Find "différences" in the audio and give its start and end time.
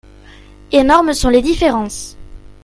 1.43-2.17